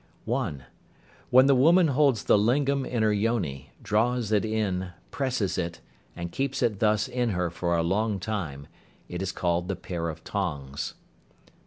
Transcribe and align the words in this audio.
(1). 0.25 0.63
When 1.29 1.45
the 1.45 1.53
woman 1.53 1.89
holds 1.89 2.23
the 2.23 2.35
lingam 2.35 2.87
in 2.87 3.03
her 3.03 3.13
yoni, 3.13 3.69
draws 3.83 4.31
it 4.31 4.43
in, 4.43 4.93
presses 5.11 5.59
it, 5.59 5.79
and 6.15 6.31
keeps 6.31 6.63
it 6.63 6.79
thus 6.79 7.07
in 7.07 7.29
her 7.29 7.51
for 7.51 7.77
a 7.77 7.83
long 7.83 8.19
time, 8.19 8.65
it 9.07 9.21
is 9.21 9.31
called 9.31 9.67
the 9.67 9.75
"pair 9.75 10.09
of 10.09 10.23
tongs." 10.23 10.95